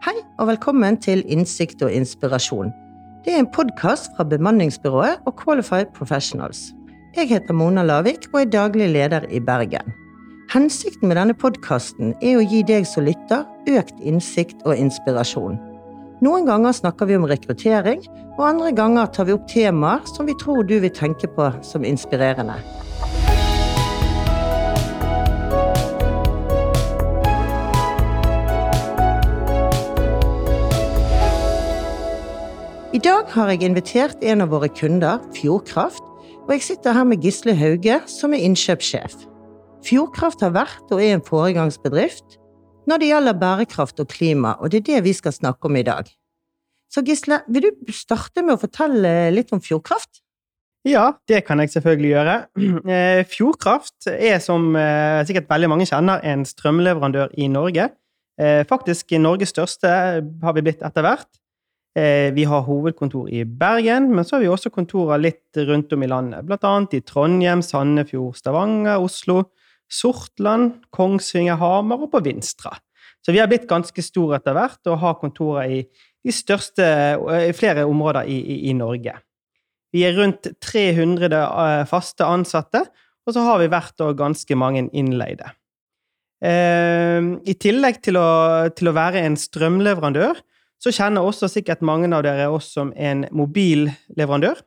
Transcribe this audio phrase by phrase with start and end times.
[0.00, 2.70] Hei og velkommen til Innsikt og inspirasjon.
[3.20, 6.70] Det er en podkast fra bemanningsbyrået og Qualified Professionals.
[7.18, 9.92] Jeg heter Mona Lavik og er daglig leder i Bergen.
[10.54, 15.60] Hensikten med denne podkasten er å gi deg som lytter økt innsikt og inspirasjon.
[16.24, 18.00] Noen ganger snakker vi om rekruttering,
[18.38, 21.84] og andre ganger tar vi opp temaer som vi tror du vil tenke på som
[21.84, 22.56] inspirerende.
[32.90, 36.02] I dag har jeg invitert en av våre kunder, Fjordkraft,
[36.42, 39.12] og jeg sitter her med Gisle Hauge, som er innkjøpssjef.
[39.86, 42.34] Fjordkraft har vært og er en foregangsbedrift
[42.90, 45.84] når det gjelder bærekraft og klima, og det er det vi skal snakke om i
[45.86, 46.10] dag.
[46.90, 50.24] Så Gisle, vil du starte med å fortelle litt om Fjordkraft?
[50.82, 52.36] Ja, det kan jeg selvfølgelig gjøre.
[52.90, 57.92] Eh, Fjordkraft er, som eh, sikkert veldig mange kjenner, en strømleverandør i Norge.
[58.40, 59.94] Eh, faktisk Norges største
[60.42, 61.30] har vi blitt etter hvert.
[61.90, 66.08] Vi har hovedkontor i Bergen, men så har vi også kontorer litt rundt om i
[66.10, 66.44] landet.
[66.46, 69.40] Blant annet i Trondheim, Sandefjord, Stavanger, Oslo,
[69.90, 72.76] Sortland, Kongsvinger, Hamar og på Vinstra.
[73.20, 76.86] Så vi har blitt ganske store etter hvert og har kontorer i største,
[77.48, 78.38] i flere områder i,
[78.70, 79.16] i, Norge.
[79.90, 81.40] Vi er rundt 300
[81.90, 82.84] faste ansatte,
[83.26, 85.50] og så har vi hvert år ganske mange innleide.
[86.40, 88.30] I tillegg til å,
[88.72, 90.38] til å være en strømleverandør,
[90.80, 94.62] så kjenner også sikkert mange av dere oss som en mobilleverandør.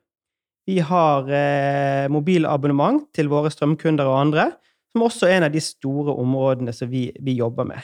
[0.69, 4.51] Vi har eh, mobilabonnement til våre strømkunder og andre,
[4.93, 7.81] som også er en av de store områdene som vi, vi, jobber med.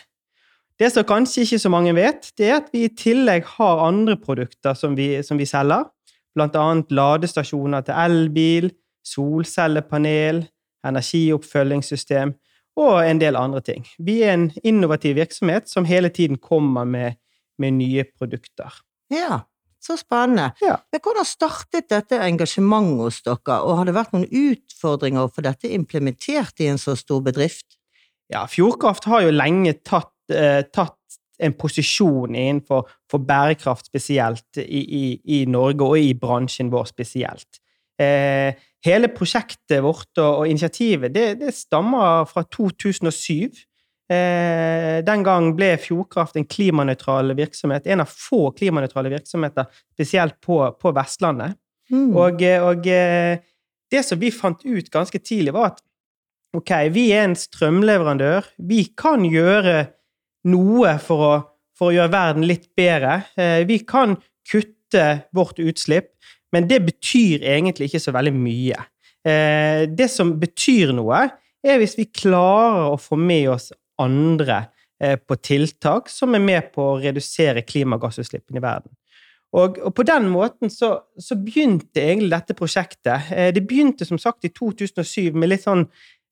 [0.80, 4.16] Det som kanskje ikke så mange vet, det er at vi i tillegg har andre
[4.22, 5.90] produkter som vi, som vi selger,
[6.40, 8.70] annet ladestasjoner til elbil,
[9.04, 10.46] solcellepanel,
[10.88, 12.32] energioppfølgingssystem
[12.80, 13.84] og en del andre ting.
[14.00, 17.18] Vi er en innovativ virksomhet som hele tiden kommer med,
[17.62, 18.82] med nye produkter.
[19.14, 19.44] Ja,
[19.80, 20.52] så spennende.
[20.62, 20.78] Ja.
[20.92, 25.44] Men hvordan startet dette engasjementet hos dere, og har det vært noen utfordringer å få
[25.45, 27.80] dette implementert i en så stor bedrift?
[28.30, 30.98] Ja, Fjordkraft har jo lenge tatt, eh, tatt
[31.39, 35.06] en posisjon innenfor bærekraft spesielt i, i,
[35.39, 37.62] i, Norge, og i bransjen vår spesielt.
[38.00, 38.54] Eh,
[38.86, 43.66] hele prosjektet vårt og, og initiativet det, det, stammer fra 2007.
[44.09, 47.86] Eh, den gang ble Fjordkraft en klimanøytral virksomhet.
[47.86, 51.59] En av få klimanøytrale virksomheter, spesielt på, på Vestlandet.
[51.93, 52.09] Mm.
[52.17, 53.37] Og, eh, og, eh,
[53.89, 55.83] det som vi fant ut ganske tidlig, var at
[56.58, 58.49] ok, vi er en strømleverandør.
[58.70, 59.83] Vi kan gjøre
[60.49, 61.33] noe for å,
[61.77, 63.23] for å gjøre verden litt bedre.
[63.37, 64.17] Eh, vi kan
[64.49, 65.05] kutte
[65.37, 66.15] vårt utslipp,
[66.53, 68.80] men det betyr egentlig ikke så veldig mye.
[69.27, 71.27] Eh, det som betyr noe,
[71.59, 73.70] er hvis vi klarer å få med oss
[74.02, 74.64] andre
[75.02, 78.95] eh, på tiltak som er med på å redusere klimagassutslippene i verden.
[79.58, 83.32] Og, og på den måten så, så, begynte egentlig dette prosjektet.
[83.33, 85.88] Eh, det begynte som sagt i 2007 med litt sånn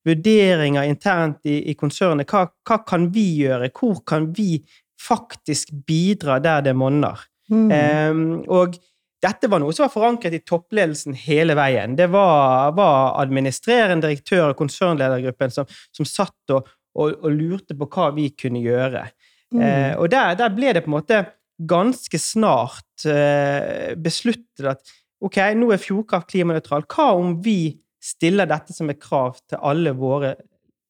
[0.06, 2.30] vurderinger internt i, i konsernet.
[2.30, 3.72] Hva, hva, kan vi gjøre?
[3.74, 4.60] Hvor kan vi
[5.02, 7.26] faktisk bidra der det monner?
[7.50, 7.68] Mm.
[7.72, 8.76] Um, og
[9.22, 11.96] dette var noe som var forankret i toppledelsen hele veien.
[11.98, 16.68] Det var, var administrerende direktør og konsernledergruppen som, som satt og,
[16.98, 19.04] og, og, lurte på hva vi kunne gjøre.
[19.54, 19.60] Mm.
[19.64, 21.20] Eh, og der, der, ble det på en måte
[21.68, 26.86] ganske snart eh, besluttet at ok, nå er Fjordkraft klimanøytral.
[26.90, 27.72] Hva om vi
[28.02, 30.34] stiller dette som et krav til alle våre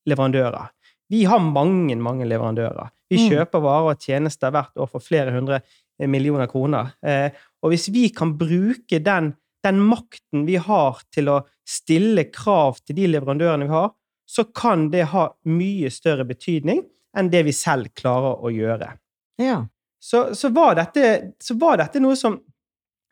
[0.08, 0.72] leverandører?
[1.08, 2.92] Vi har mange, mange leverandører.
[3.08, 3.28] Vi mm.
[3.32, 5.62] kjøper varer og tjenester hvert år for flere hundre
[6.06, 6.92] millioner kroner.
[7.02, 7.30] Eh,
[7.64, 9.32] og hvis vi kan bruke den,
[9.64, 13.90] den makten vi har til å stille krav til de leverandørene vi har,
[14.28, 16.82] så kan det ha mye større betydning
[17.16, 18.92] enn det vi selv klarer å gjøre.
[19.40, 19.62] Ja.
[19.98, 22.36] Så, så, var dette, så, var dette, noe som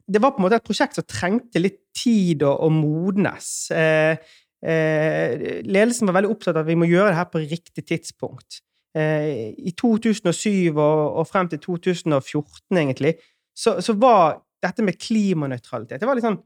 [0.06, 3.48] Det var på en måte et prosjekt som trengte litt tid å, å modnes.
[3.74, 4.20] Eh,
[4.62, 8.60] eh, ledelsen var veldig opptatt av at vi må gjøre det her på riktig tidspunkt.
[8.94, 13.16] Eh, I 2007 og, og, frem til 2014, egentlig,
[13.56, 16.38] så, så var dette med klimanøytralitet det var litt sånn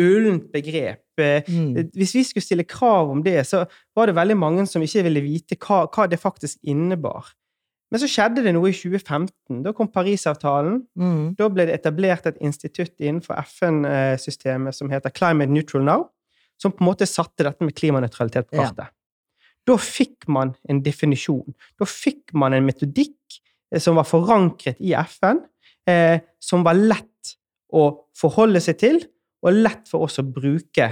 [0.00, 1.04] ullent begrep.
[1.20, 1.92] Eh, mm.
[1.96, 3.64] Hvis vi skulle stille krav om det, så
[3.96, 7.32] var det veldig mange som ikke ville vite hva, hva det faktisk innebar.
[7.92, 9.60] Men så skjedde det noe i 2015.
[9.66, 10.80] Da kom Parisavtalen.
[10.96, 11.34] Mm.
[11.36, 16.06] Da ble det etablert et institutt innenfor FN-systemet som heter Climate Neutral Now,
[16.60, 18.88] som på en måte satte dette med klimanøytralitet på kartet.
[18.88, 19.52] Ja.
[19.68, 21.52] Da fikk man en definisjon.
[21.78, 23.36] Da fikk man en metodikk
[23.70, 25.44] eh, som var forankret i FN,
[25.84, 27.36] eh, som var lett
[27.72, 27.84] å
[28.18, 29.02] forholde seg til,
[29.42, 30.88] og lett for oss å bruke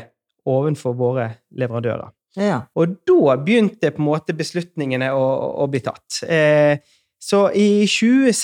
[0.46, 2.10] ovenfor våre leverandører.
[2.36, 2.60] Ja.
[2.78, 5.24] Og da begynte på en måte beslutningene å,
[5.62, 6.22] å bli tatt.
[6.28, 6.78] Eh,
[7.20, 7.84] Så i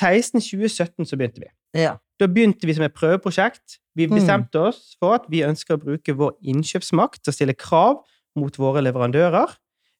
[0.00, 1.48] 2016-2017 så begynte vi.
[1.80, 1.94] Ja.
[2.20, 3.78] Da begynte vi som et prøveprosjekt.
[3.96, 4.18] Vi Mm.
[4.18, 8.02] bestemte oss for at vi ønsker å bruke vår innkjøpsmakt til å stille krav
[8.36, 9.48] mot våre leverandører.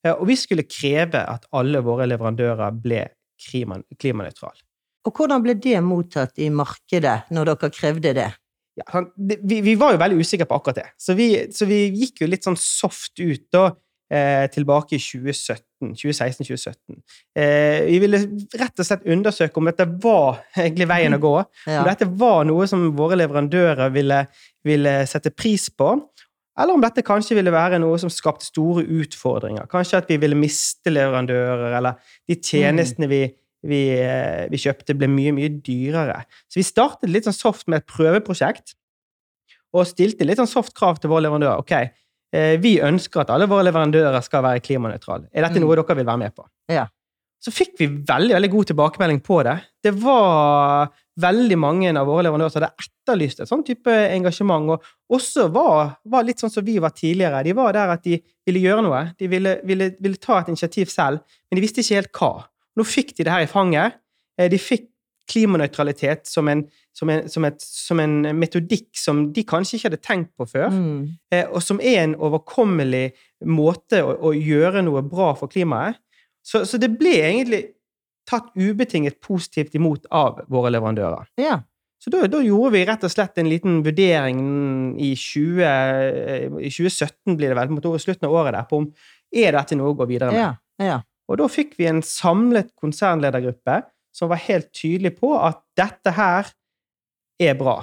[0.05, 3.09] Eh, Og vi skulle kreve at alle våre leverandører ble
[3.41, 4.61] klima- klimanøytrale.
[5.07, 8.35] Og hvordan ble det mottatt i markedet når dere krevde det?
[8.77, 11.65] Ja, han, Det- vi, vi var jo veldig usikre på akkurat det, så vi, så
[11.69, 13.71] vi gikk jo litt sånn soft ut da,
[14.13, 16.99] eh, tilbake i 2017, 2016-2017.
[17.37, 18.21] Eh, vi ville
[18.61, 21.33] rett og slett undersøke om dette var egentlig veien å gå.
[21.67, 21.81] Ja.
[21.81, 24.21] Om dette var noe som våre leverandører ville,
[24.65, 25.95] ville sette pris på,
[26.59, 29.67] eller om dette kanskje ville være noe som skapte store utfordringer.
[29.69, 33.25] Kanskje at vi ville miste leverandører, eller de tjenestene vi,
[33.69, 36.23] vi, eh, vi kjøpte, ble mye, mye dyrere.
[36.49, 38.75] Så vi startet litt sånn soft med et prøveprosjekt,
[39.77, 41.59] og stilte litt sånn soft krav til våre leverandører.
[41.61, 41.73] Ok,
[42.33, 45.29] eh, vi ønsker at alle våre leverandører skal være klimanøytrale.
[45.35, 45.67] Er dette Mm.
[45.67, 46.47] noe dere vil være med på?
[46.69, 46.87] Ja.
[47.43, 49.61] Så fikk vi veldig veldig god tilbakemelding på det.
[49.85, 50.89] Det var
[51.21, 54.83] veldig mange av våre leverandører som hadde etterlyst et sånn type engasjement, og
[55.13, 57.45] også var, var litt sånn som vi var tidligere.
[57.45, 58.17] De var der at de
[58.47, 59.15] ville gjøre noe.
[59.19, 61.21] De ville, ville, ville ta et initiativ selv,
[61.51, 62.33] men de visste ikke helt hva.
[62.77, 63.97] Nå fikk de det her i fanget.
[64.39, 64.91] Eh, De fikk
[65.27, 66.61] klimanøytralitet som en,
[66.95, 70.69] som en, som et, som en metodikk som de kanskje ikke hadde tenkt på før
[70.71, 71.09] Mm.
[71.35, 73.13] eh, og som er en overkommelig
[73.45, 75.99] måte å, å gjøre noe bra for klimaet.
[76.47, 77.63] Så, så det ble egentlig
[78.27, 81.27] tatt ubetinget positivt imot av våre leverandører.
[81.43, 81.61] Ja.
[81.99, 84.41] Så da, da gjorde vi rett og slett en liten vurdering
[85.01, 88.89] i, 20, eh, i 2017, blir det vel, mot slutten av året der, på om
[89.35, 90.39] er dette noe å gå videre med.
[90.39, 90.87] Ja.
[90.87, 90.99] ja.
[91.27, 93.81] Og da fikk vi en samlet konsernledergruppe
[94.17, 96.49] som var helt tydelig på at dette her
[97.43, 97.81] er bra.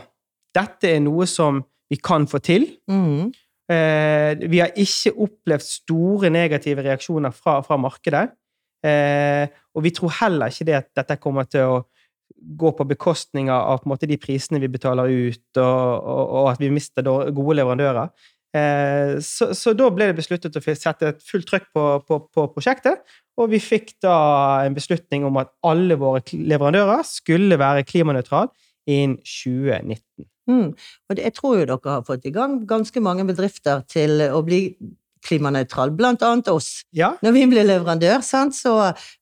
[0.55, 1.61] Dette er noe som
[1.91, 2.65] vi kan få til.
[2.89, 3.33] Mm.
[3.73, 8.29] Eh, vi har ikke opplevd store negative reaksjoner fra, fra markedet.
[8.83, 11.81] Eh, og vi tror heller ikke det at dette kommer til å
[12.43, 16.63] gå på bekostning av, på måte, de prisene vi betaler ut, og, og, og at
[16.63, 18.09] vi mister gode leverandører.
[18.53, 22.47] Eh, så, så da ble det besluttet å sette et fullt trøkk på, på, på
[22.53, 23.01] prosjektet,
[23.41, 24.17] og vi fikk da
[24.67, 28.51] en beslutning om at alle våre leverandører skulle være klimanøytrale
[28.89, 30.27] innen 2019.
[30.49, 30.73] Mm.
[30.75, 34.43] Og det, jeg tror jo dere har fått i gang ganske mange bedrifter til å
[34.45, 34.65] bli
[35.23, 36.83] klimanøytral, blant annet oss.
[36.95, 38.73] Ja, Når vi ble leverandør, sant, så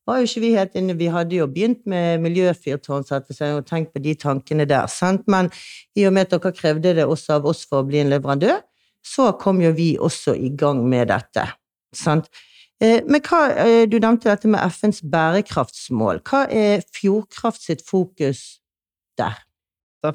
[0.08, 3.54] var jo ikke vi helt inne Vi hadde jo begynt med miljøfyrtårn, så hadde jeg
[3.54, 5.52] jo tenkt på de tankene der, sant, men
[5.96, 8.64] i og med at dere krevde det også av oss for å bli en leverandør,
[9.06, 11.48] så kom jo vi også i gang med dette,
[11.96, 12.30] sant.
[12.82, 16.22] Eh, Men hva, eh, du nevnte dette med FNs bærekraftsmål.
[16.26, 18.62] Hva er Fjordkraft sitt fokus
[19.18, 19.38] der?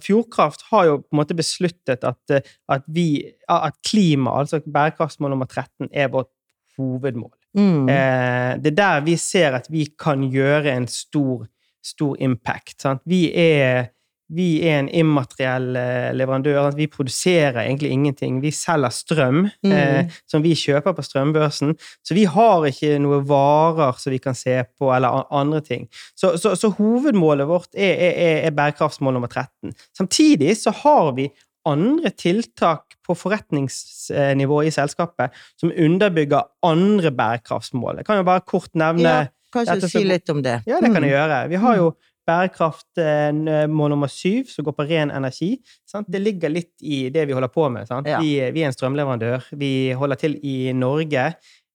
[0.03, 5.31] Fjordkraft har jo på en måte besluttet at, eh, at, vi, at klima, altså bærekraftsmål
[5.31, 6.33] nummer 13, er vårt
[6.77, 7.33] hovedmål.
[7.57, 7.87] Mm.
[7.87, 11.47] Det er der vi ser at vi kan gjøre en stor,
[11.81, 12.83] stor impact.
[12.83, 13.01] Sant?
[13.07, 13.95] Vi, er,
[14.29, 16.73] vi er en immateriell eh, leverandør.
[16.75, 18.41] Vi produserer egentlig ingenting.
[18.43, 19.73] Vi selger strøm Mm.
[19.73, 21.77] eh, som vi kjøper på strømbørsen.
[22.03, 25.87] Så vi har ikke noen varer som vi kan se på, eller andre ting.
[26.17, 29.73] Så, så, så hovedmålet vårt er, er, er- bærekraftsmål nummer 13.
[29.97, 31.29] Samtidig så har vi
[31.67, 35.31] andre tiltak på forretningsnivå i selskapet
[35.61, 37.97] som underbygger andre bærekraftsmål.
[38.03, 39.25] Jeg kan jo bare kort nevne Ja,
[39.55, 40.61] kanskje dette si litt om det.
[40.67, 41.09] ja, det kan Mm.
[41.09, 41.49] jeg gjøre.
[41.49, 41.95] Vi har jo
[42.27, 45.57] bærekraftmål nummer syv, som går på ren energi.
[45.89, 46.09] Sant?
[46.13, 47.87] Det ligger litt i det vi holder på med.
[47.89, 48.09] Sant?
[48.11, 48.21] Ja.
[48.23, 49.47] Vi, vi er en strømleverandør.
[49.61, 51.29] Vi holder til i Norge.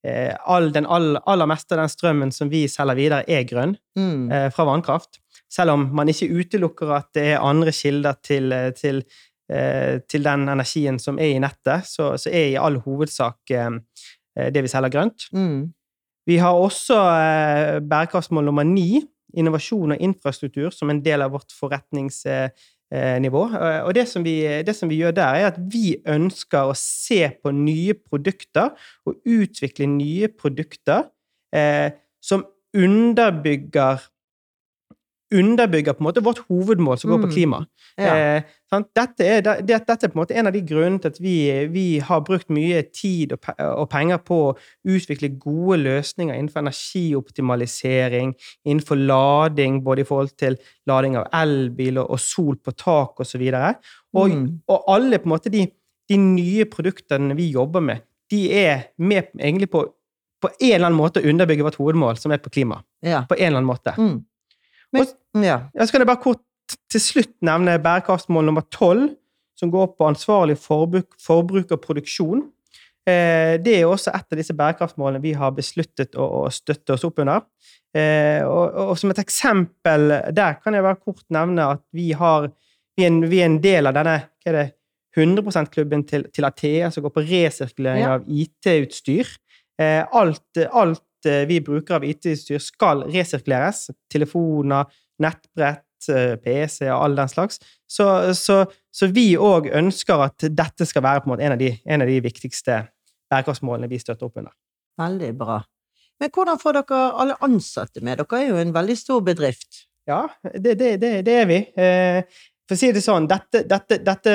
[0.08, 3.76] Eh, all, den all, aller meste av den strømmen som vi selger videre, er grønn
[3.98, 4.32] Mm.
[4.32, 5.20] eh, fra vannkraft.
[5.52, 9.04] Selv om man ikke utelukker at det er andre kilder til, eh, til,
[9.52, 13.70] eh, til den energien som er i nettet, så, så er i all hovedsak eh,
[14.38, 15.28] eh, det vi selger grønt.
[15.36, 15.74] Mm.
[16.26, 19.04] Vi har også eh, bærekraftsmål nummer ni,
[19.38, 23.44] innovasjon og infrastruktur, som en del av vårt forretningsnivå.
[23.58, 26.78] Eh, og det som, vi, det som vi gjør der, er at vi ønsker å
[26.78, 28.72] se på nye produkter
[29.08, 31.08] og utvikle nye produkter
[31.56, 32.46] eh, som
[32.78, 34.08] underbygger
[35.34, 37.34] underbygger på en måte vårt hovedmål som går på Mm.
[37.36, 37.60] klima.
[37.98, 38.16] Ja.
[38.16, 38.42] Eh?
[38.96, 41.34] Dette, er, det, dette er på en måte en av de grunnene til at vi,
[41.74, 44.54] vi har brukt mye tid og, og penger på å
[44.88, 48.34] utvikle gode løsninger innenfor energioptimalisering,
[48.66, 50.58] innenfor lading, både i forhold til
[50.88, 53.42] lading av elbil og, og sol på tak osv.
[54.14, 54.60] Og, Mm.
[54.68, 55.66] og alle på en måte de,
[56.10, 59.88] de nye produktene vi jobber med, de er med egentlig på
[60.42, 62.80] på en eller annen måte underbygge vårt hovedmål, som er på klima.
[63.06, 63.20] ja.
[63.30, 63.92] På en eller annen måte.
[63.96, 64.26] Mm.
[64.94, 65.08] Men,
[65.44, 65.58] ja.
[65.76, 66.42] Ja, så kan jeg bare kort
[66.92, 69.12] til slutt nevne bærekraftsmål nummer tolv,
[69.60, 72.42] som går på ansvarlig forbruk, forbruk og produksjon.
[73.08, 77.06] Eh, det er også et av disse bærekraftsmålene vi har besluttet å, å støtte oss
[77.08, 77.46] opp under.
[77.98, 82.48] Eh, og, og, som et eksempel der kan jeg bare kort nevne at vi, har,
[82.96, 84.68] vi, er, en, vi er en del av denne hva er det,
[85.18, 88.14] 100 %-klubben til, til Athea, som går på resirkulering Ja.
[88.16, 89.28] av IT-utstyr.
[89.82, 93.90] Eh, alt, alt eh, vi bruker av IT-utstyr, skal resirkuleres.
[94.12, 94.90] Telefoner,
[95.22, 97.62] nettbrett, eh, PC og all den slags.
[97.90, 101.74] Så, så, så vi òg ønsker at dette skal være på en en av de,
[101.86, 102.82] en av de viktigste
[103.32, 104.56] bærekraftsmålene vi støtter opp under.
[105.02, 105.62] Veldig bra.
[106.22, 108.20] Men hvordan får dere alle ansatte med?
[108.22, 109.86] Dere er jo en veldig stor bedrift.
[110.10, 111.60] Ja, det, det, det, det er vi.
[111.78, 114.34] Eh, for å si det sånn, dette, dette, dette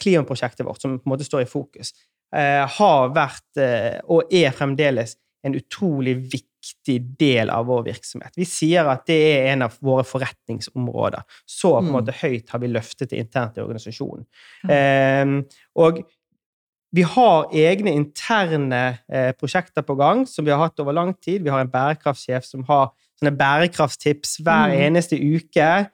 [0.00, 1.92] klimaprosjektet vårt, som på en måte står i fokus,
[2.34, 8.32] eh, har vært eh, og er fremdeles en utrolig viktig del av vår virksomhet.
[8.40, 11.22] Vi sier at det er en av våre forretningsområder.
[11.46, 11.92] Så på en Mm.
[11.98, 14.24] måte høyt har vi løftet det internt i organisasjonen.
[14.64, 14.70] Ja.
[14.74, 15.42] Eh,
[15.76, 16.04] og
[16.94, 21.42] vi har egne interne eh, prosjekter på gang som vi har hatt over lang tid.
[21.42, 24.80] Vi har en bærekraftsjef som har sånne bærekraftstips hver Mm.
[24.86, 25.90] eneste uke.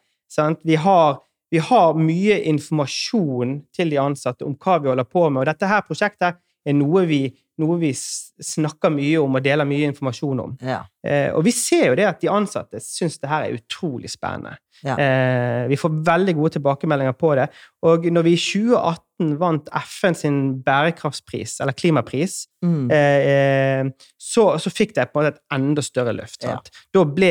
[0.65, 1.19] Vi, har,
[1.51, 5.41] vi har mye informasjon til de ansatte om hva vi holder på med.
[5.41, 9.91] Og dette her prosjektet er noe vi, noe vi snakker mye om og deler mye
[9.91, 10.55] informasjon om.
[10.65, 10.81] Ja.
[11.05, 14.57] Eh, og vi ser jo det at de ansatte syns det her er utrolig spennende.
[14.85, 14.97] Ja.
[14.97, 17.49] Eh, vi får veldig gode tilbakemeldinger på det.
[17.85, 22.91] Og når vi i 2018 vant FN sin bærekraftspris, eller klimapris, Mm.
[22.93, 23.85] eh, eh,
[24.21, 26.43] så, så fikk det på en måte et enda større løft.
[26.45, 26.59] Ja.
[26.93, 27.31] Da ble,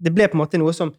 [0.00, 0.94] det ble på en måte noe som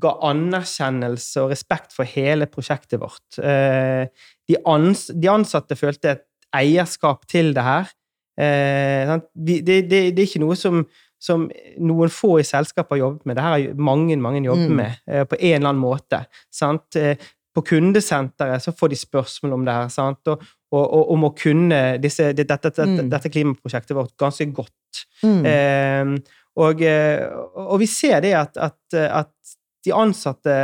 [0.00, 3.36] ga anerkjennelse og respekt for hele prosjektet vårt.
[3.38, 4.06] Eh,
[4.48, 7.90] de, ans, de ansatte følte et eierskap til det her.
[8.40, 10.82] Eh, det, det, det er ikke noe som,
[11.22, 11.46] som
[11.78, 13.36] noen få i selskapet har jobbet med.
[13.38, 14.76] Det her har mange mange jobbet Mm.
[14.76, 16.24] med eh, på en eller annen måte.
[16.52, 16.96] Sant?
[16.96, 17.16] Eh,
[17.54, 20.26] på kundesenteret så får de spørsmål om det her, sant?
[20.26, 20.40] Og,
[20.74, 23.10] og, og om å kunne disse, dette, dette, Mm.
[23.12, 25.04] dette klimaprosjektet vårt ganske godt.
[25.22, 25.44] Mm.
[25.46, 26.16] Eh,
[26.56, 27.22] og, eh,
[27.62, 29.30] og vi ser det at, at, at
[29.86, 30.56] de ansatte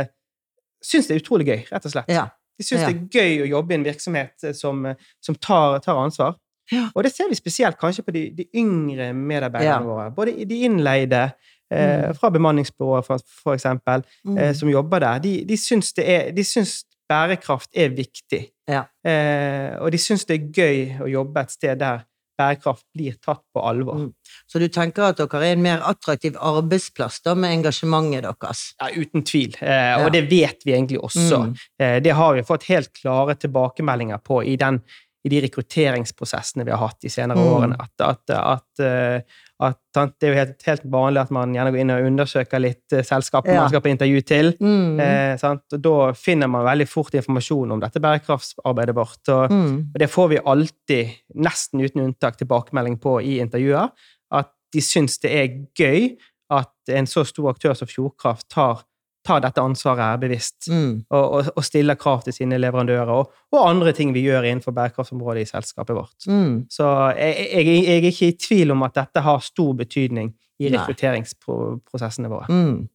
[0.83, 2.11] syns det er utrolig gøy, rett og slett.
[2.11, 2.27] Ja.
[2.61, 2.91] De syns Ja.
[2.91, 4.85] det er gøy å jobbe i en virksomhet eh, som,
[5.25, 6.35] som tar, tar ansvar.
[6.71, 6.85] Ja.
[6.95, 9.87] Og det ser vi spesielt kanskje på de, de yngre medarbeiderne Ja.
[9.87, 10.11] våre.
[10.15, 11.31] Både de innleide eh,
[11.71, 12.15] Mm.
[12.19, 14.37] fra bemanningsbyrået, for, for eksempel, Mm.
[14.37, 15.19] eh, som jobber der.
[15.23, 18.41] De, de syns det er de syns bærekraft er viktig.
[18.67, 18.83] Ja.
[19.05, 22.03] Eh, og de syns det er gøy å jobbe et sted der
[22.39, 23.95] bærekraft blir tatt på alvor.
[23.95, 24.09] Mm.
[24.47, 28.63] Så du tenker at dere er en mer attraktiv arbeidsplass da, med engasjementet deres?
[28.79, 29.55] Ja, uten tvil.
[29.61, 30.05] Eh, Ja.
[30.05, 31.43] Og det vet vi egentlig også.
[31.45, 31.55] Mm.
[31.81, 34.81] Eh, det har vi fått helt klare tilbakemeldinger på i, den,
[35.23, 37.47] i de rekrutteringsprosessene vi har hatt de senere Mm.
[37.53, 37.75] årene.
[37.79, 39.21] At, at, at, eh,
[39.61, 39.77] at
[40.19, 43.03] det er jo helt, helt vanlig at man gjerne går inn og undersøker litt eh,
[43.05, 43.61] selskapet Ja.
[43.61, 44.53] man skal på intervju til.
[44.59, 44.99] Mm.
[44.99, 49.21] Eh, da finner man veldig fort informasjon om dette bærekraftsarbeidet vårt.
[49.29, 49.77] Og, Mm.
[49.93, 53.91] og det får vi alltid, nesten uten unntak, tilbakemelding på i intervjuer.
[54.31, 55.47] At de syns det er
[55.77, 56.17] gøy
[56.49, 58.83] at en så stor aktør som Fjordkraft tar,
[59.25, 60.67] tar dette ansvaret bevisst.
[60.71, 61.03] Mm.
[61.09, 64.75] Og, og, og stiller krav til sine leverandører, og, og andre ting vi gjør innenfor
[64.77, 66.15] bærekraftsområdet i selskapet vårt.
[66.27, 66.55] Mm.
[66.71, 66.87] Så
[67.17, 72.31] jeg, jeg, jeg er ikke i tvil om at dette har stor betydning i rekrutteringsprosessene
[72.31, 72.49] våre.
[72.49, 72.89] Mm.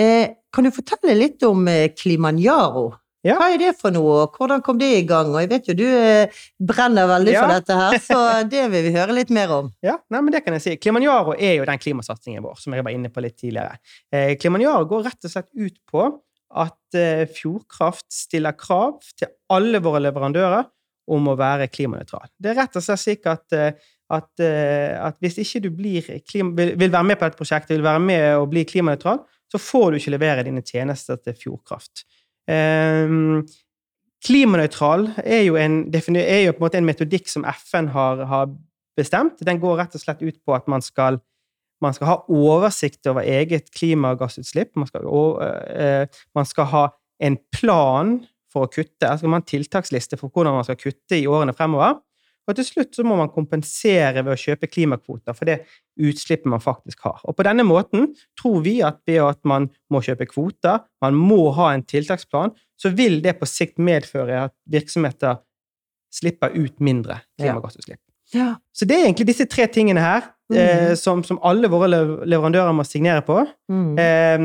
[0.00, 2.90] Eh, kan du fortelle litt om eh, Kilimanjaro?
[3.22, 3.36] Ja.
[3.38, 5.30] Hva er det for noe, og hvordan kom det i gang?
[5.30, 8.18] Og jeg vet jo du eh, brenner veldig for dette her, så
[8.52, 9.70] det vil vi høre litt mer om.
[9.84, 10.74] Ja, nei, men det kan jeg si.
[10.82, 13.78] Klimanjaro er jo den klimasatsingen vår, som jeg var inne på litt tidligere.
[14.10, 16.10] Eh, Klimanjaro går rett og slett ut på
[16.62, 20.66] at eh, Fjordkraft stiller krav til alle våre leverandører
[21.12, 22.30] om å være klimanøytral.
[22.38, 23.78] Det er rett og slett slik at, eh,
[24.12, 27.76] at, eh, at hvis ikke du blir klima, vil, vil være med på dette prosjektet,
[27.76, 32.06] vil være med og bli klimanøytral, så får du ikke levere dine tjenester til Fjordkraft.
[32.50, 33.42] Um,
[34.22, 38.50] klimanøytral er jo, en, er jo på en måte en metodikk som FN har, har
[38.98, 39.42] bestemt.
[39.46, 41.20] Den går rett og slett ut på at man skal,
[41.82, 44.74] man skal ha oversikt over eget klimagassutslipp.
[44.78, 46.86] Man skal, og, uh, man skal ha
[47.22, 48.20] en plan
[48.52, 49.08] for å kutte.
[49.08, 52.00] Altså man har en tiltaksliste for hvordan man skal kutte i årene fremover.
[52.50, 55.60] Og til slutt så må man kompensere ved å kjøpe klimakvoter for det
[56.02, 57.20] utslippet man faktisk har.
[57.28, 61.52] Og på denne måten tror vi at ved at man må kjøpe kvoter, man må
[61.54, 65.38] ha en tiltaksplan, så vil det på sikt medføre at virksomheter
[66.12, 68.00] slipper ut mindre klimagassutslipp.
[68.34, 68.54] Ja.
[68.72, 70.58] Så det er egentlig disse tre tingene her mm.
[70.58, 73.96] eh, som, som alle våre leverandører må signere på, Mm.
[74.00, 74.42] eh,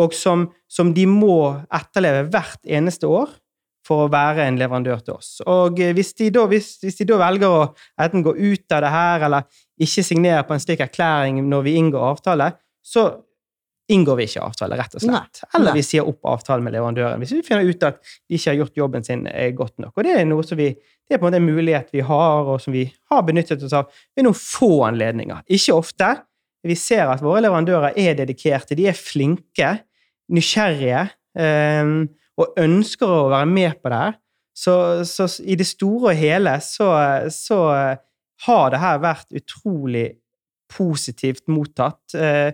[0.00, 1.34] og som, som de må
[1.74, 3.32] etterleve hvert eneste år
[3.90, 5.32] for å være en leverandør til oss.
[5.50, 7.64] Og eh, hvis de da, hvis, hvis de da velger å
[8.00, 11.74] enten gå ut av det her, eller ikke signere på en slik erklæring når vi
[11.80, 12.52] inngår avtale,
[12.86, 13.08] så
[13.90, 15.42] inngår vi ikke avtale, rett og slett.
[15.56, 18.58] Eller vi sier opp avtalen med leverandøren hvis vi finner ut at de ikke har
[18.60, 19.96] gjort jobben sin eh, godt nok.
[19.96, 22.50] Og det er noe som vi, det er på en måte en mulighet vi har,
[22.54, 25.42] og som vi har benyttet oss av ved noen få anledninger.
[25.50, 26.12] Ikke ofte.
[26.66, 29.74] Vi ser at våre leverandører er dedikerte, de er flinke,
[30.30, 31.06] nysgjerrige,
[31.40, 31.94] eh,
[32.40, 34.18] og ønsker å være med på det her.
[34.60, 34.74] Så,
[35.08, 36.88] så i det store og hele så,
[37.32, 37.60] så
[38.46, 40.08] har det her vært utrolig
[40.70, 42.14] positivt mottatt.
[42.14, 42.52] Eh,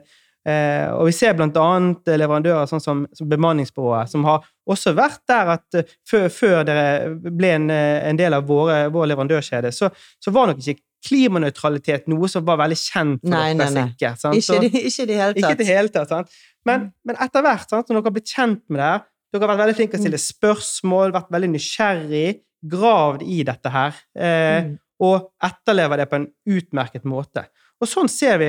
[0.48, 5.52] eh, og vi ser annet leverandører sånn som, som bemanningsbyrået, som har også vært der
[5.58, 9.90] at eh, før, før dere ble en, eh, en del av våre, vår leverandørkjede, så,
[10.22, 13.58] så var nok ikke klimanøytralitet noe som var veldig kjent for Nei, dere.
[13.60, 13.90] nei, nei.
[13.92, 14.38] sikkert, sant?
[14.40, 16.14] Ikke, Så- ikke i det hele ikke det hele tatt.
[16.14, 16.40] Sant?
[16.66, 19.50] Men, men etter hvert, sant, når dere har blitt kjent med det, her, dere har
[19.56, 24.62] vært veldig flinke til å stille spørsmål, vært veldig nysgjerrig, gravd i dette her, eh,
[24.64, 24.78] Mm.
[25.00, 27.46] og etterlever det på en utmerket måte.
[27.80, 28.48] Og sånn ser vi,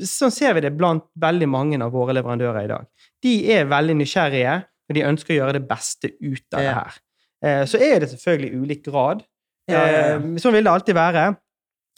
[0.00, 2.86] sånn ser vi det blant veldig mange av våre leverandører i dag.
[3.22, 6.92] De er veldig nysgjerrige, og de ønsker å gjøre det beste ut av det her.
[7.42, 9.24] Eh, så er det selvfølgelig ulik grad.
[9.68, 10.14] Ja, ja, ja.
[10.16, 11.36] Eh, Sånn vil det alltid være.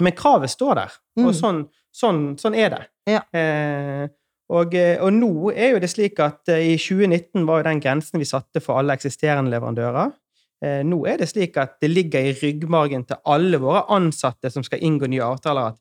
[0.00, 1.34] Men kravet står der, og Mm.
[1.34, 2.86] sånn, sånn, sånn er det.
[3.06, 3.20] Ja.
[3.34, 4.08] Eh,
[4.50, 7.82] og, eh, og nå er jo det slik at eh, i 2019 var jo den
[7.82, 10.10] grensen vi satte for alle eksisterende leverandører.
[10.64, 14.66] Eh, nå er det slik at det ligger i ryggmargen til alle våre ansatte som
[14.66, 15.80] skal inngå nye avtaler, at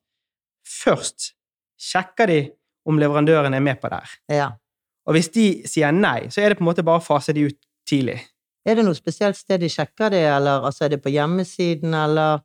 [0.70, 1.34] først
[1.80, 2.42] sjekker de
[2.90, 4.18] om leverandøren er med på det her.
[4.38, 4.50] Ja.
[5.10, 7.48] Og hvis de sier nei, så er det på en måte bare å fase de
[7.50, 7.58] ut
[7.90, 8.20] tidlig.
[8.68, 12.44] Er det noe spesielt sted de sjekker det, eller altså, er det på hjemmesiden, eller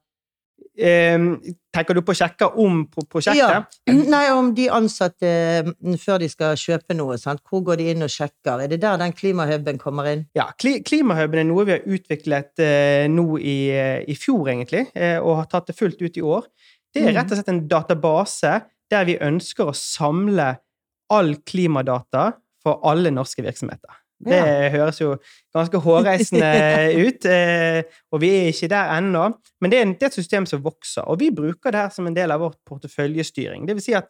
[0.75, 3.39] tenker du på å sjekke om prosjektet?
[3.39, 3.95] Ja.
[4.15, 5.31] Nei, om de ansatte
[5.69, 7.43] mm, før de skal kjøpe noe, sant?
[7.49, 8.65] hvor går de inn og sjekker?
[8.65, 10.27] Er det der den klimahuben kommer inn?
[10.39, 14.87] Ja, kli- Klimahuben er noe vi har utviklet eh, nå i, eh, i fjor, egentlig,
[14.95, 16.47] eh, og har tatt det fullt ut i år.
[16.95, 17.17] Det er Mhm.
[17.19, 18.55] rett og slett en database
[18.91, 20.57] der vi ønsker å samle
[21.11, 23.91] all klimadata for alle norske virksomheter.
[24.25, 24.71] Det Ja.
[24.71, 25.17] høres jo
[25.53, 26.51] ganske hårreisende
[27.07, 29.25] ut, eh, og vi er ikke der ennå.
[29.61, 32.31] Men det er, et system som vokser, og vi bruker det her som en del
[32.31, 33.67] av vårt porteføljestyring.
[33.67, 34.09] Det vil si at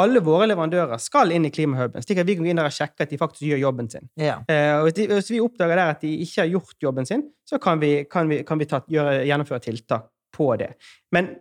[0.00, 2.72] alle våre leverandører skal inn i klimahuben, slik at vi kan gå inn der og
[2.72, 4.08] sjekke at de faktisk gjør jobben sin.
[4.16, 4.38] Ja.
[4.48, 7.80] Eh, og hvis, vi oppdager der at de ikke har gjort jobben sin, så kan
[7.82, 10.72] vi, kan vi, kan vi ta, gjøre, gjennomføre tiltak på det.
[11.12, 11.34] Men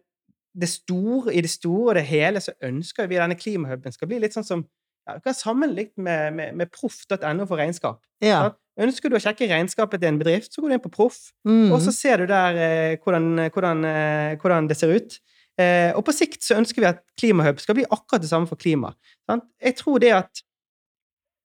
[0.52, 4.20] det store, i det store og det hele så ønsker vi denne klimahuben skal bli
[4.20, 4.66] litt sånn som
[5.08, 8.02] ja, du kan sammenligne med, med, med proff.no for regnskap.
[8.24, 8.52] ja.
[8.82, 11.74] Ønsker du å sjekke regnskapet til en bedrift, så går du inn på proff, Mm.
[11.76, 15.18] og så ser du der eh, hvordan, hvordan, eh, hvordan det ser ut.
[15.60, 18.56] Eh, og på sikt så ønsker vi at Klimahub skal bli akkurat det samme for
[18.58, 18.94] klima.
[19.30, 19.44] Sant?
[19.62, 20.42] Jeg tror det at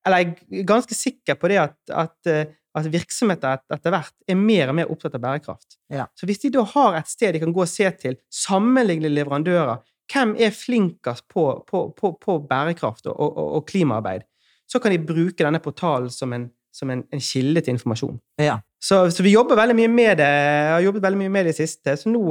[0.07, 2.47] Eller jeg er ganske sikker på det at, at, eh,
[2.79, 5.77] at virksomheter etter hvert er mer og mer opptatt av bærekraft.
[5.91, 6.07] Ja.
[6.15, 9.83] Så hvis de da har et sted de kan gå og se til, sammenligne leverandører
[10.13, 14.27] Hvem er flinkest på, på, på, på bærekraft og, og, og klimaarbeid?
[14.69, 18.19] Så kan de bruke denne portalen som en, som en, en kilde til informasjon.
[18.43, 18.59] Ja.
[18.83, 20.29] Så, så vi jobber veldig mye med det.
[20.29, 21.97] Jeg har jobbet veldig mye med det i siste.
[21.99, 22.23] Så nå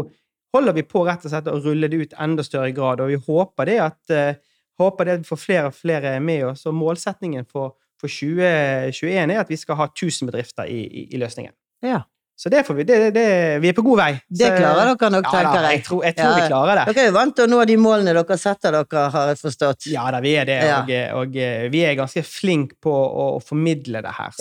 [0.55, 3.19] holder vi på rett og slett å rulle det ut enda større grad, og vi
[3.27, 6.65] håper det at, uh, håper det at vi får flere og flere med oss.
[6.69, 11.19] Og målsettingen for, for 2021 er at vi skal ha 1000 bedrifter i, i, i
[11.21, 11.55] løsningen.
[11.83, 12.05] Ja.
[12.35, 13.21] Så det får vi, det, det,
[13.63, 14.09] vi er på god vei.
[14.27, 15.71] Det Så- klarer dere nok, ja, tenker jeg.
[15.77, 15.83] jeg.
[15.85, 16.83] Tror, jeg tror Ja, vi klarer det.
[16.95, 19.87] Dere er jo vant til å nå de målene dere setter dere, har jeg forstått.
[19.93, 20.81] Ja da, vi er det, Ja.
[20.81, 24.35] og, og eh, vi er ganske flinke på å, å formidle det her.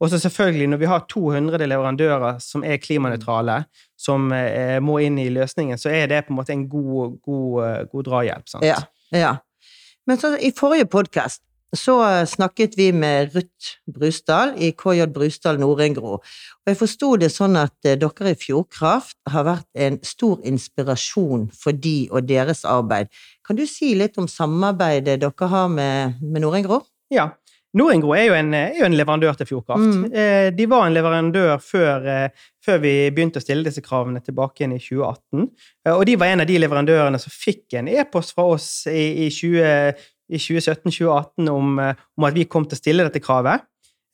[0.00, 3.60] Og så selvfølgelig, når vi har 200 leverandører som er klimanøytrale,
[3.96, 7.64] som eh, må inn i løsningen, så er det på en måte en god, god,
[7.64, 8.48] eh, god drahjelp.
[8.50, 8.64] Sant?
[8.66, 8.80] Ja,
[9.14, 9.36] ja.
[10.06, 11.40] Men så, i forrige podkast
[11.78, 16.18] så snakket vi med Ruth Brusdal i KJ Brusdal Norengro.
[16.64, 21.50] Og jeg forsto det sånn at eh, dere i Fjordkraft har vært en stor inspirasjon
[21.54, 23.12] for de og deres arbeid.
[23.46, 26.82] Kan du si litt om samarbeidet dere har med, med Nordengro?
[27.12, 27.32] Ja.
[27.74, 29.96] Norengro er jo en, er jo en leverandør til Fjordkraft.
[29.98, 30.04] Mm.
[30.14, 34.62] Eh, de var en leverandør før, eh, før vi begynte å stille disse kravene tilbake
[34.62, 35.48] igjen i 2018.
[35.82, 39.26] Eh, og de var en av de leverandørene som fikk en e-post fra oss i,
[39.26, 39.98] i, 20
[40.30, 43.66] i 2017-2018 om, eh, om at vi kom til å stille dette kravet.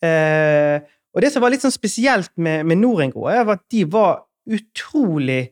[0.03, 4.25] Eh, og det som var litt sånn spesielt med, med Norengro, er at de var
[4.51, 5.51] utrolig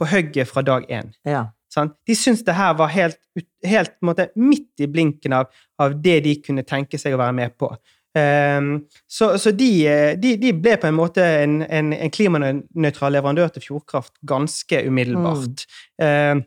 [0.00, 1.12] på hugget fra dag én.
[1.28, 1.48] Ja.
[1.70, 1.92] Sånn?
[2.06, 3.18] De syntes det her var helt,
[3.66, 7.56] helt måte, midt i blinken av, av det de kunne tenke seg å være med
[7.60, 7.70] på.
[8.10, 13.14] Um, så så de, eh, de, de ble på en måte en, en, en klimanøytral
[13.14, 15.62] leverandør til Fjordkraft ganske umiddelbart.
[16.02, 16.42] Ehm,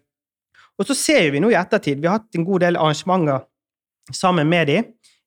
[0.79, 3.43] og så ser vi nå i ettertid Vi har hatt en god del arrangementer
[4.13, 4.77] sammen med de.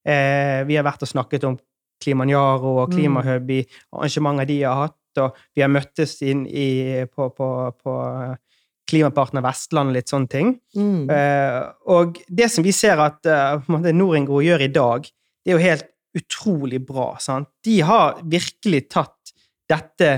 [0.06, 1.56] Eh, vi har vært og snakket om
[2.02, 2.96] Klimanjaro og Mm.
[2.96, 3.62] Klimahub i
[3.94, 7.48] arrangementer de har hatt, og vi har møttes inn i, på, på,
[7.82, 7.94] på
[8.86, 10.52] Klimapartner Vestland og litt sånne ting.
[10.76, 11.08] Mm.
[11.10, 15.08] Eh, og det som vi ser at uh, Noringro gjør i dag,
[15.42, 17.14] det er jo helt utrolig bra.
[17.20, 17.48] Sant?
[17.64, 19.34] De har virkelig tatt
[19.68, 20.10] dette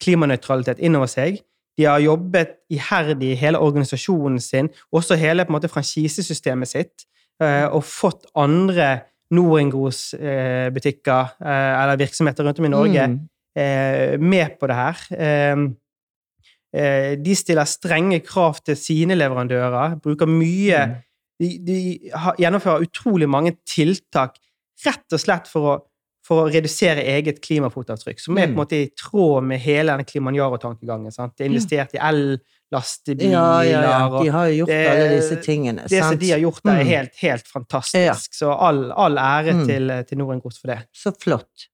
[0.00, 1.40] klimanøytralitet inn over seg.
[1.80, 7.06] De har jobbet iherdig i hele organisasjonen sin, også hele på en måte franchisesystemet sitt,
[7.40, 8.98] eh, og fått andre
[9.30, 13.20] Noringros eh, eh, eller virksomheter rundt om i Norge Mm.
[14.20, 14.96] med på det her.
[15.10, 15.56] Eh,
[16.74, 20.98] eh, de stiller strenge krav til sine leverandører, bruker mye Mm.
[21.40, 24.34] De, de har, gjennomfører utrolig mange tiltak
[24.84, 25.76] rett og slett for å,
[26.22, 28.58] for å redusere eget klimafotavtrykk, som er på en Mm.
[28.60, 31.12] måte i tråd med hele den Klimanjaro-tankegangen.
[31.12, 31.32] sant?
[31.36, 34.22] Det er investert i ellastebiler Ja, ja, ja.
[34.22, 35.88] De har jo gjort det- alle disse tingene.
[35.88, 36.86] Det som de har gjort der, er Mm.
[36.86, 38.32] helt, helt fantastisk.
[38.34, 39.66] Så all, all ære Mm.
[39.66, 40.86] til, til Norengros for det.
[40.94, 41.68] Så flott.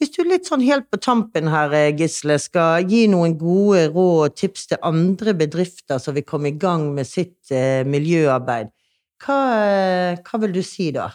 [0.00, 4.24] Hvis du litt sånn helt på tampen her, eh, Gisle, skal gi noen gode råd
[4.28, 8.70] og tips til andre bedrifter som vil komme i gang med sitt eh, miljøarbeid,
[9.22, 11.10] hva, eh, hva vil du si da?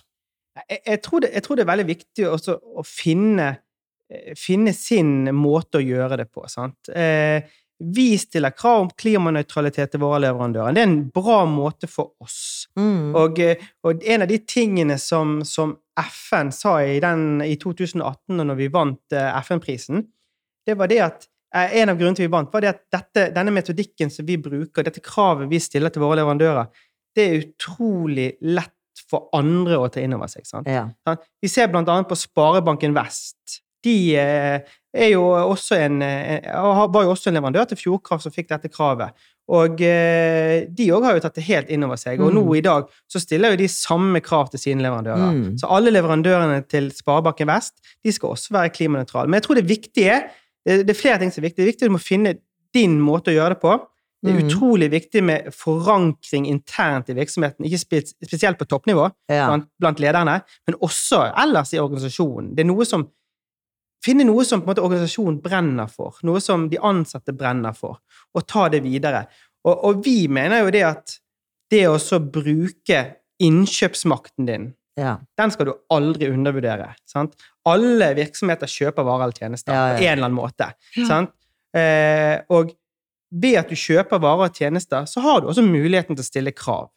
[0.67, 3.47] Jeg, jeg, tror det, jeg tror det er veldig viktig også å finne,
[4.11, 6.45] eh, finne sin måte å gjøre det på.
[6.51, 6.91] Sant?
[6.91, 7.47] Eh,
[7.79, 10.75] vi stiller krav om klimanøytralitet til våre leverandører.
[10.75, 12.67] Det er en bra måte for oss.
[12.75, 13.15] Mm.
[13.15, 18.35] Og, eh, og en av de tingene som, som FN sa i, den, i 2018,
[18.43, 20.03] når vi vant eh, FN-prisen,
[20.67, 23.49] det var det at En av grunnene til vi vant, var det at dette, denne
[23.49, 26.67] metodikken som vi bruker, dette kravet vi stiller til våre leverandører,
[27.17, 28.75] det er utrolig lett
[29.09, 30.45] for andre å ta inn over seg.
[30.49, 30.67] Sant?
[30.69, 30.87] Ja.
[31.41, 33.61] Vi ser annet på Sparebanken Vest.
[33.85, 34.59] De eh,
[34.91, 38.71] er jo også en, eh, var jo også en leverandør til Fjordkraft som fikk dette
[38.73, 39.15] kravet.
[39.49, 42.19] Og eh, de òg har jo tatt det helt inn over seg.
[42.21, 42.35] Og Mm.
[42.37, 45.31] nå i dag så stiller jo de samme krav til sine leverandører.
[45.33, 45.57] Mm.
[45.57, 49.27] Så alle leverandørene til Sparebanken Vest de skal også være klimanøytrale.
[49.27, 50.19] Men jeg tror det viktige
[50.67, 51.63] det det er flere ting som er viktig.
[51.63, 52.35] Det er viktig at du må finne
[52.75, 53.79] din måte å gjøre det på.
[54.21, 54.47] Det er Mm.
[54.49, 57.79] utrolig viktig med forankring internt i virksomheten, ikke
[58.25, 59.47] spesielt på toppnivå Ja.
[59.47, 62.53] blant, blant lederne, men også ellers i organisasjonen.
[62.55, 63.07] Det er noe som
[64.01, 67.97] Finne noe som måte organisasjonen brenner for, noe som de ansatte brenner for,
[68.33, 69.25] og ta det videre.
[69.65, 71.19] Og, og vi mener jo det at
[71.69, 71.97] det å
[72.31, 75.17] bruke innkjøpsmakten din, Ja.
[75.37, 76.95] den skal du aldri undervurdere.
[77.05, 77.35] Sant?
[77.65, 80.73] Alle virksomheter kjøper varer eller tjenester Ja, på en eller annen måte.
[81.05, 81.31] Sant?
[81.73, 82.71] Eh, og
[83.31, 86.51] ved at du kjøper varer og tjenester, så har du også muligheten til å stille
[86.55, 86.89] krav.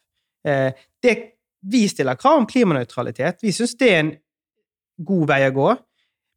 [0.47, 0.73] Eh,
[1.05, 1.14] det,
[1.62, 3.42] vi stiller krav om klimanøytralitet.
[3.45, 4.12] Vi syns det er en
[5.05, 5.71] god vei å gå.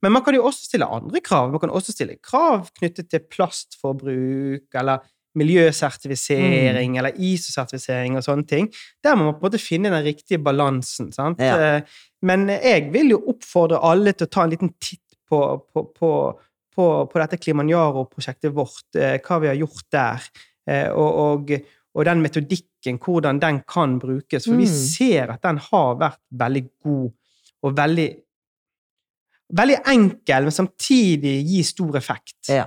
[0.04, 1.50] Men man kan jo også stille andre krav.
[1.50, 5.00] Man kan også stille krav knyttet til plastforbruk, eller
[5.36, 6.98] miljøsertifisering, Mm.
[7.00, 8.70] eller ISO-sertifisering og sånne ting.
[9.04, 11.12] Der må man på en måte finne den riktige balansen.
[11.12, 11.40] sant?
[11.40, 11.78] Ja.
[11.78, 11.82] Eh,
[12.22, 16.40] Men jeg vil jo oppfordre alle til å ta en liten titt på, på, på,
[16.76, 20.28] på, på dette Klimanjaro-prosjektet vårt, eh, hva vi har gjort der,
[20.68, 21.52] eh, og, og,
[21.96, 24.46] og den metodikken, hvordan den kan brukes.
[24.46, 24.76] For vi Mm.
[24.92, 27.12] ser at den har vært veldig god
[27.64, 28.10] og veldig
[29.56, 32.48] Veldig enkel, men samtidig gi stor effekt.
[32.50, 32.64] Ja.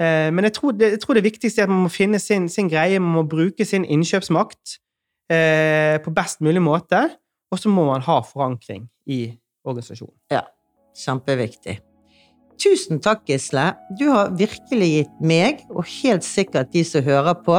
[0.00, 2.48] Eh, Men jeg tror, det, jeg tror det viktigste er at man må finne sin,
[2.48, 4.78] sin greie, man må bruke sin innkjøpsmakt
[5.30, 7.02] eh, på best mulig måte,
[7.52, 9.20] og så må man ha forankring i
[9.68, 10.16] organisasjonen.
[10.32, 10.46] Ja,
[10.96, 11.76] kjempeviktig.
[12.58, 13.70] Tusen takk, Gisle.
[14.00, 17.54] Du har virkelig gitt meg, og helt sikkert de som hører på,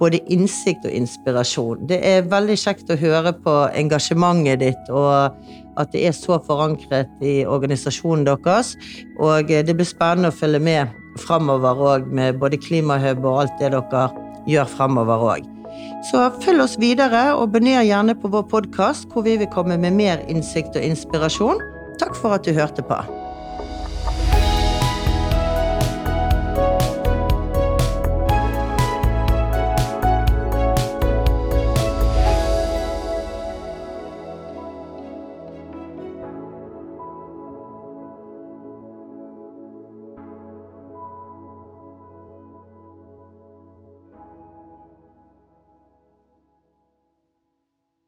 [0.00, 1.82] både innsikt og inspirasjon.
[1.90, 5.36] Det er veldig kjekt å høre på engasjementet ditt, og
[5.76, 8.72] at det er så forankret i organisasjonen deres.
[9.20, 13.74] Og det blir spennende å følge med framover òg, med både Klimahub og alt det
[13.76, 14.08] dere
[14.48, 15.56] gjør framover òg.
[16.08, 20.00] Så følg oss videre, og abonner gjerne på vår podkast, hvor vi vil komme med
[20.00, 21.60] mer innsikt og inspirasjon.
[22.00, 23.04] Takk for at du hørte på.